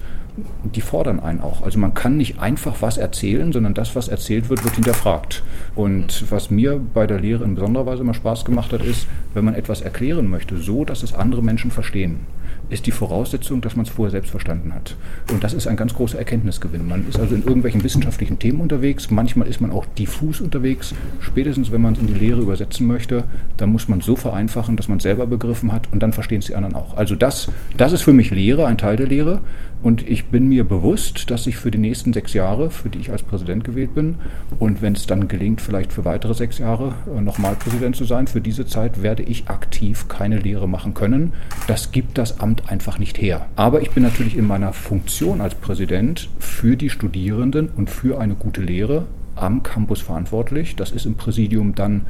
die 0.64 0.82
fordern 0.82 1.20
einen 1.20 1.42
auch. 1.42 1.62
Also 1.62 1.80
man 1.80 1.94
kann 1.94 2.18
nicht 2.18 2.40
einfach 2.40 2.82
was 2.82 2.98
erzählen, 2.98 3.54
sondern 3.54 3.74
das, 3.74 3.96
was 3.96 4.08
erzählt 4.08 4.50
wird, 4.50 4.64
wird 4.64 4.76
hinterfragt. 4.76 5.44
Und 5.76 6.30
was 6.30 6.50
mir 6.50 6.80
bei 6.94 7.08
der 7.08 7.20
Lehre 7.20 7.44
in 7.44 7.56
besonderer 7.56 7.86
Weise 7.86 8.02
immer 8.02 8.14
Spaß 8.14 8.44
gemacht 8.44 8.74
hat, 8.74 8.82
ist, 8.82 9.08
wenn 9.34 9.46
man 9.46 9.56
etwas 9.56 9.82
erklären 9.82 10.30
möchte, 10.30 10.58
so 10.58 10.84
dass 10.84 11.04
es 11.04 11.14
andere 11.14 11.42
Menschen 11.42 11.72
verstehen 11.72 12.22
ist 12.70 12.86
die 12.86 12.92
Voraussetzung, 12.92 13.62
dass 13.62 13.76
man 13.76 13.86
es 13.86 13.92
vorher 13.92 14.12
selbst 14.12 14.32
verstanden 14.32 14.74
hat. 14.74 14.96
Und 15.32 15.44
das 15.44 15.54
ist 15.54 15.68
ein 15.68 15.78
ganz 15.78 15.94
großer 15.94 16.18
Erkenntnisgewinn. 16.18 16.88
Man 16.88 17.08
ist 17.08 17.20
also 17.20 17.36
in 17.36 17.44
irgendwelchen 17.44 17.84
wissenschaftlichen 17.84 18.40
Themen 18.40 18.62
unterwegs, 18.62 19.12
manchmal 19.12 19.48
ist 19.48 19.62
man 19.62 19.72
auch 19.72 19.86
diffus 19.98 20.42
unterwegs. 20.42 20.94
Spätestens, 21.20 21.72
wenn 21.72 21.82
man 21.82 21.94
es 21.94 22.00
in 22.00 22.08
die 22.08 22.14
Lehre 22.14 22.42
übersetzen 22.42 22.88
möchte, 22.88 23.26
dann 23.58 23.72
muss 23.72 23.88
man 23.88 24.02
so 24.02 24.16
vereinfachen, 24.16 24.78
dass 24.78 24.88
man 24.88 24.98
es 24.98 25.04
selber 25.04 25.28
begriffen 25.28 25.72
hat 25.72 25.88
und 25.92 26.02
dann 26.02 26.14
verstehen 26.14 26.40
es 26.40 26.48
die 26.48 26.56
anderen 26.56 26.76
auch. 26.76 26.98
Also 26.98 27.16
das, 27.16 27.50
das 27.78 27.92
ist 27.92 28.02
für 28.02 28.14
mich 28.14 28.32
Lehre, 28.32 28.66
ein 28.66 28.78
Teil 28.78 28.98
der 28.98 29.08
Lehre. 29.08 29.42
Und 29.86 30.10
ich 30.10 30.26
bin 30.26 30.48
mir 30.48 30.64
bewusst, 30.64 31.30
dass 31.30 31.46
ich 31.46 31.58
für 31.58 31.70
die 31.70 31.78
nächsten 31.78 32.12
sechs 32.12 32.34
Jahre, 32.34 32.72
für 32.72 32.90
die 32.90 32.98
ich 32.98 33.12
als 33.12 33.22
Präsident 33.22 33.64
gewählt 33.64 33.94
bin, 33.94 34.16
und 34.58 34.82
wenn 34.82 34.94
es 34.94 35.06
dann 35.06 35.28
gelingt, 35.28 35.62
vielleicht 35.62 35.94
für 35.94 36.06
weitere 36.06 36.34
sechs 36.34 36.58
Jahre 36.58 36.96
äh, 37.16 37.22
nochmal 37.22 37.56
Präsident 37.56 37.96
zu 37.96 38.04
sein, 38.04 38.26
für 38.26 38.42
diese 38.42 38.66
Zeit 38.66 39.04
werde 39.04 39.22
ich 39.22 39.48
aktiv 39.48 40.08
keine 40.08 40.40
Lehre 40.40 40.68
machen 40.68 40.96
können. 40.96 41.34
Das 41.68 41.92
gibt 41.92 42.18
das 42.18 42.40
Amt 42.40 42.68
einfach 42.68 42.98
nicht 42.98 43.22
her. 43.22 43.46
Aber 43.56 43.84
ich 43.84 43.92
bin 43.92 44.02
natürlich 44.02 44.36
in 44.36 44.48
meiner 44.48 44.74
Funktion 44.74 45.40
als 45.40 45.54
Präsident 45.54 46.30
für 46.40 46.78
die 46.78 46.90
Studierenden 46.90 47.70
und 47.70 47.92
für 47.92 48.20
eine 48.20 48.34
gute 48.34 48.62
Lehre 48.62 49.06
am 49.36 49.62
Campus 49.62 50.02
verantwortlich. 50.02 50.76
Das 50.76 50.90
ist 50.90 51.06
im 51.06 51.14
Präsidium 51.14 51.76
dann 51.76 52.08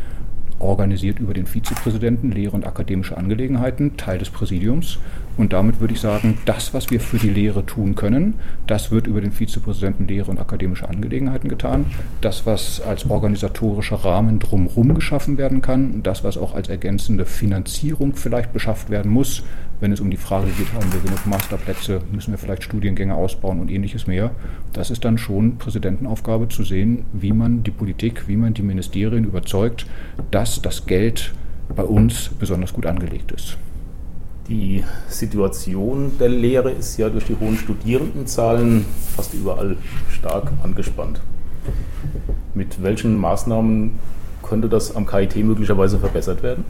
organisiert 0.59 1.19
über 1.19 1.33
den 1.33 1.45
Vizepräsidenten 1.45 2.31
Lehre 2.31 2.55
und 2.55 2.65
akademische 2.65 3.17
Angelegenheiten, 3.17 3.97
Teil 3.97 4.19
des 4.19 4.29
Präsidiums. 4.29 4.97
Und 5.37 5.53
damit 5.53 5.79
würde 5.79 5.93
ich 5.93 5.99
sagen, 5.99 6.37
das, 6.45 6.73
was 6.73 6.89
wir 6.89 6.99
für 6.99 7.17
die 7.17 7.29
Lehre 7.29 7.65
tun 7.65 7.95
können, 7.95 8.35
das 8.67 8.91
wird 8.91 9.07
über 9.07 9.21
den 9.21 9.31
Vizepräsidenten 9.31 10.07
Lehre 10.07 10.31
und 10.31 10.39
akademische 10.39 10.87
Angelegenheiten 10.87 11.49
getan. 11.49 11.85
Das, 12.21 12.45
was 12.45 12.81
als 12.81 13.09
organisatorischer 13.09 13.97
Rahmen 13.97 14.39
drumherum 14.39 14.93
geschaffen 14.93 15.37
werden 15.37 15.61
kann, 15.61 16.03
das, 16.03 16.23
was 16.23 16.37
auch 16.37 16.55
als 16.55 16.69
ergänzende 16.69 17.25
Finanzierung 17.25 18.15
vielleicht 18.15 18.53
beschafft 18.53 18.89
werden 18.89 19.11
muss, 19.11 19.43
wenn 19.81 19.91
es 19.91 19.99
um 19.99 20.09
die 20.09 20.17
Frage 20.17 20.47
geht, 20.57 20.71
haben 20.73 20.91
wir 20.93 21.01
genug 21.01 21.25
Masterplätze, 21.25 21.99
müssen 22.11 22.31
wir 22.31 22.37
vielleicht 22.37 22.63
Studiengänge 22.63 23.13
ausbauen 23.13 23.59
und 23.59 23.69
ähnliches 23.69 24.07
mehr. 24.07 24.31
Das 24.71 24.89
ist 24.89 25.03
dann 25.03 25.17
schon 25.17 25.57
Präsidentenaufgabe 25.57 26.47
zu 26.47 26.63
sehen, 26.63 27.05
wie 27.11 27.33
man 27.33 27.63
die 27.63 27.71
Politik, 27.71 28.27
wie 28.27 28.37
man 28.37 28.53
die 28.53 28.61
Ministerien 28.61 29.25
überzeugt, 29.25 29.85
dass 30.31 30.61
das 30.61 30.85
Geld 30.85 31.33
bei 31.75 31.83
uns 31.83 32.29
besonders 32.39 32.71
gut 32.71 32.85
angelegt 32.85 33.33
ist. 33.33 33.57
Die 34.47 34.83
Situation 35.09 36.19
der 36.19 36.29
Lehre 36.29 36.69
ist 36.69 36.97
ja 36.97 37.09
durch 37.09 37.25
die 37.25 37.35
hohen 37.39 37.57
Studierendenzahlen 37.57 38.85
fast 39.15 39.33
überall 39.33 39.75
stark 40.11 40.51
angespannt. 40.61 41.19
Mit 42.53 42.83
welchen 42.83 43.17
Maßnahmen 43.17 43.97
könnte 44.43 44.69
das 44.69 44.95
am 44.95 45.07
KIT 45.07 45.37
möglicherweise 45.37 45.97
verbessert 45.97 46.43
werden? 46.43 46.63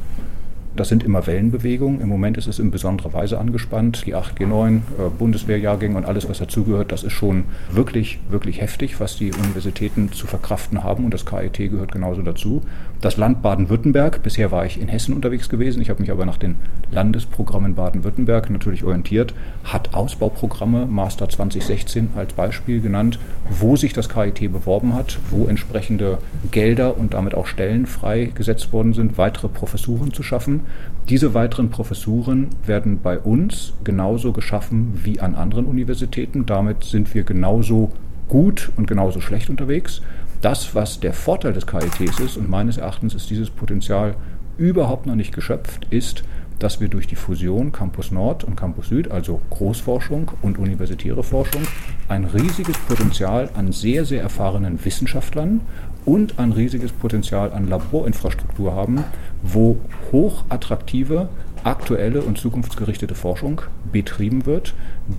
Das 0.75 0.89
sind 0.89 1.05
immer 1.05 1.25
Wellenbewegungen. 1.25 2.01
Im 2.01 2.10
Moment 2.10 2.38
ist 2.38 2.48
es 2.48 2.60
in 2.60 2.70
besonderer 2.70 3.13
Weise 3.13 3.39
angespannt. 3.39 4.05
Die 4.05 4.13
8G9, 4.13 4.75
äh, 4.75 4.82
Bundeswehrjahrgänge 5.17 5.96
und 5.96 6.05
alles, 6.05 6.27
was 6.27 6.39
dazugehört, 6.39 6.91
das 6.91 7.03
ist 7.03 7.13
schon 7.13 7.46
wirklich, 7.72 8.20
wirklich 8.29 8.60
heftig, 8.60 9.00
was 9.00 9.15
die 9.15 9.32
Universitäten 9.32 10.12
zu 10.12 10.27
verkraften 10.27 10.84
haben. 10.84 11.05
Und 11.05 11.13
das 11.13 11.25
KIT 11.25 11.72
gehört 11.72 11.94
genauso 11.94 12.24
dazu. 12.24 12.62
Das 13.00 13.15
Land 13.15 13.41
Baden-Württemberg, 13.41 14.22
bisher 14.22 14.51
war 14.51 14.65
ich 14.65 14.82
in 14.82 14.89
Hessen 14.89 15.13
unterwegs 15.15 15.48
gewesen. 15.48 15.82
Ich 15.82 15.89
habe 15.89 16.01
mich 16.01 16.12
aber 16.12 16.25
nach 16.25 16.38
den 16.38 16.55
Landesprogrammen 16.91 17.75
Baden-Württemberg 17.75 18.50
natürlich 18.50 18.84
orientiert, 18.84 19.34
hat 19.63 19.94
Ausbauprogramme, 19.94 20.88
Master 20.88 21.29
2016 21.29 22.10
als 22.17 22.34
Beispiel 22.34 22.82
genannt, 22.82 23.17
wo 23.50 23.77
sich 23.77 23.94
das 23.94 24.10
KIT 24.10 24.51
beworben 24.51 24.94
hat, 24.94 25.20
wo 25.29 25.48
entsprechende 25.48 26.17
Gelder 26.51 26.98
und 26.98 27.13
damit 27.13 27.34
auch 27.34 27.48
Stellen 27.48 27.86
freigesetzt 27.86 28.74
worden 28.74 28.94
sind, 28.94 29.17
weitere 29.17 29.48
Professuren 29.48 30.12
zu 30.12 30.22
schaffen. 30.22 30.64
Diese 31.10 31.34
weiteren 31.34 31.69
Professuren 31.69 32.48
werden 32.65 33.00
bei 33.01 33.19
uns 33.19 33.74
genauso 33.84 34.31
geschaffen 34.31 35.00
wie 35.03 35.19
an 35.19 35.36
anderen 35.36 35.65
Universitäten. 35.65 36.45
Damit 36.45 36.84
sind 36.84 37.13
wir 37.13 37.24
genauso 37.24 37.91
gut 38.27 38.72
und 38.75 38.88
genauso 38.88 39.22
schlecht 39.22 39.50
unterwegs. 39.50 40.01
Das, 40.41 40.75
was 40.75 41.00
der 41.00 41.13
Vorteil 41.13 41.53
des 41.53 41.67
KITs 41.67 42.19
ist, 42.19 42.38
und 42.38 42.50
meines 42.50 42.77
Erachtens 42.77 43.13
ist 43.13 43.29
dieses 43.29 43.50
Potenzial 43.50 44.15
überhaupt 44.57 45.05
noch 45.05 45.15
nicht 45.15 45.34
geschöpft, 45.34 45.88
ist, 45.89 46.24
dass 46.60 46.79
wir 46.79 46.88
durch 46.88 47.07
die 47.07 47.15
Fusion 47.15 47.72
Campus 47.72 48.12
Nord 48.12 48.43
und 48.43 48.55
Campus 48.55 48.88
Süd, 48.88 49.12
also 49.12 49.41
Großforschung 49.50 50.31
und 50.41 50.57
universitäre 50.57 51.24
Forschung, 51.24 51.63
ein 52.07 52.25
riesiges 52.25 52.77
Potenzial 52.88 53.50
an 53.55 53.72
sehr, 53.72 54.05
sehr 54.05 54.22
erfahrenen 54.22 54.84
Wissenschaftlern 54.84 55.62
und 56.06 56.40
ein 56.40 56.52
riesiges 56.52 56.92
Potenzial 56.92 57.52
an 57.52 57.68
Laborinfrastruktur 57.68 58.74
haben, 58.74 59.04
wo 59.42 59.78
hochattraktive, 60.12 61.30
aktuelle 61.64 62.22
und 62.22 62.38
zukunftsgerichtete 62.38 63.16
Forschung 63.16 63.62
betrieben 63.92 64.46
wird, 64.46 64.76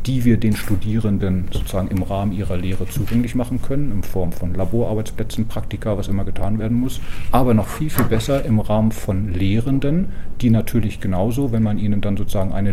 die 0.07 0.25
wir 0.25 0.37
den 0.37 0.55
Studierenden 0.55 1.49
sozusagen 1.50 1.88
im 1.88 2.05
Rahmen 2.05 2.31
ihrer 2.33 2.57
Lehre 2.57 2.88
zugänglich 2.88 3.35
machen 3.35 3.61
können, 3.62 3.90
in 3.90 4.02
Form 4.05 4.31
von 4.31 4.55
Laborarbeitsplätzen, 4.55 5.49
Praktika, 5.49 5.99
was 5.99 6.07
immer 6.07 6.25
getan 6.25 6.61
werden 6.61 6.78
muss, 6.78 7.00
aber 7.33 7.52
noch 7.52 7.66
viel, 7.66 7.90
viel 7.90 8.05
besser 8.05 8.45
im 8.45 8.61
Rahmen 8.61 8.93
von 8.93 9.33
Lehrenden, 9.33 10.12
die 10.40 10.50
natürlich 10.50 11.00
genauso, 11.00 11.50
wenn 11.50 11.64
man 11.64 11.78
ihnen 11.78 12.00
dann 12.00 12.16
sozusagen 12.16 12.52
eine 12.52 12.71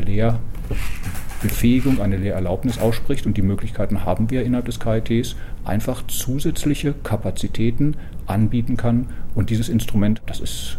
Lehrbefähigung, 1.44 2.02
eine 2.02 2.18
Lehrerlaubnis 2.18 2.80
ausspricht 2.80 3.26
und 3.26 3.36
die 3.36 3.42
Möglichkeiten 3.42 4.06
haben 4.06 4.30
wir 4.30 4.44
innerhalb 4.44 4.66
des 4.66 4.80
KITs, 4.80 5.36
einfach 5.66 6.04
zusätzliche 6.08 6.94
Kapazitäten 7.04 7.96
anbieten 8.26 8.78
kann. 8.78 9.08
Und 9.36 9.50
dieses 9.50 9.68
Instrument, 9.68 10.22
das 10.26 10.40
ist 10.40 10.78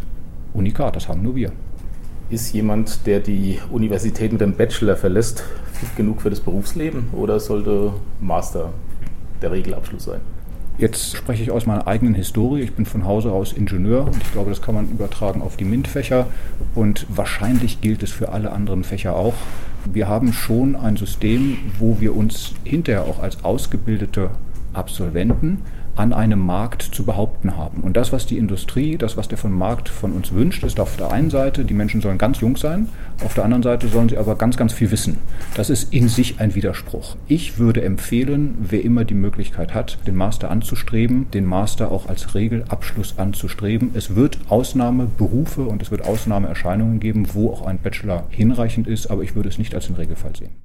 unikat, 0.54 0.96
das 0.96 1.08
haben 1.08 1.22
nur 1.22 1.36
wir. 1.36 1.52
Ist 2.30 2.54
jemand, 2.54 3.06
der 3.06 3.20
die 3.20 3.58
Universität 3.70 4.32
mit 4.32 4.40
dem 4.40 4.54
Bachelor 4.54 4.96
verlässt, 4.96 5.44
fit 5.72 5.94
genug 5.96 6.22
für 6.22 6.30
das 6.30 6.40
Berufsleben 6.40 7.08
oder 7.12 7.38
sollte 7.38 7.92
Master 8.20 8.72
der 9.42 9.52
Regelabschluss 9.52 10.04
sein? 10.04 10.20
Jetzt 10.78 11.14
spreche 11.14 11.42
ich 11.42 11.50
aus 11.52 11.66
meiner 11.66 11.86
eigenen 11.86 12.14
Historie. 12.14 12.62
Ich 12.62 12.72
bin 12.72 12.86
von 12.86 13.04
Hause 13.04 13.30
aus 13.30 13.52
Ingenieur 13.52 14.06
und 14.06 14.16
ich 14.16 14.32
glaube, 14.32 14.50
das 14.50 14.60
kann 14.60 14.74
man 14.74 14.90
übertragen 14.90 15.42
auf 15.42 15.56
die 15.56 15.64
MINT-Fächer 15.64 16.26
und 16.74 17.06
wahrscheinlich 17.10 17.80
gilt 17.80 18.02
es 18.02 18.10
für 18.10 18.30
alle 18.30 18.50
anderen 18.50 18.82
Fächer 18.82 19.14
auch. 19.14 19.34
Wir 19.92 20.08
haben 20.08 20.32
schon 20.32 20.76
ein 20.76 20.96
System, 20.96 21.58
wo 21.78 22.00
wir 22.00 22.16
uns 22.16 22.54
hinterher 22.64 23.04
auch 23.04 23.22
als 23.22 23.44
ausgebildete 23.44 24.30
Absolventen 24.72 25.62
an 25.96 26.12
einem 26.12 26.40
Markt 26.40 26.82
zu 26.82 27.04
behaupten 27.04 27.56
haben. 27.56 27.82
Und 27.82 27.96
das, 27.96 28.12
was 28.12 28.26
die 28.26 28.38
Industrie, 28.38 28.96
das, 28.96 29.16
was 29.16 29.28
der 29.28 29.38
von 29.38 29.52
Markt 29.52 29.88
von 29.88 30.12
uns 30.12 30.32
wünscht, 30.32 30.64
ist 30.64 30.80
auf 30.80 30.96
der 30.96 31.12
einen 31.12 31.30
Seite, 31.30 31.64
die 31.64 31.74
Menschen 31.74 32.00
sollen 32.00 32.18
ganz 32.18 32.40
jung 32.40 32.56
sein, 32.56 32.88
auf 33.24 33.34
der 33.34 33.44
anderen 33.44 33.62
Seite 33.62 33.88
sollen 33.88 34.08
sie 34.08 34.18
aber 34.18 34.36
ganz, 34.36 34.56
ganz 34.56 34.72
viel 34.72 34.90
wissen. 34.90 35.18
Das 35.54 35.70
ist 35.70 35.92
in 35.92 36.08
sich 36.08 36.40
ein 36.40 36.54
Widerspruch. 36.54 37.16
Ich 37.28 37.58
würde 37.58 37.82
empfehlen, 37.82 38.56
wer 38.60 38.82
immer 38.84 39.04
die 39.04 39.14
Möglichkeit 39.14 39.74
hat, 39.74 39.98
den 40.06 40.16
Master 40.16 40.50
anzustreben, 40.50 41.30
den 41.32 41.44
Master 41.44 41.90
auch 41.90 42.08
als 42.08 42.34
Regelabschluss 42.34 43.18
anzustreben. 43.18 43.90
Es 43.94 44.16
wird 44.16 44.38
Ausnahmeberufe 44.48 45.62
und 45.62 45.82
es 45.82 45.90
wird 45.90 46.04
Ausnahmeerscheinungen 46.04 47.00
geben, 47.00 47.34
wo 47.34 47.50
auch 47.50 47.66
ein 47.66 47.78
Bachelor 47.78 48.24
hinreichend 48.30 48.88
ist, 48.88 49.10
aber 49.10 49.22
ich 49.22 49.34
würde 49.34 49.48
es 49.48 49.58
nicht 49.58 49.74
als 49.74 49.86
den 49.86 49.96
Regelfall 49.96 50.34
sehen. 50.36 50.63